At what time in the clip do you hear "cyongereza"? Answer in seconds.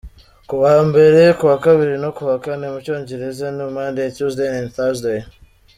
2.85-3.47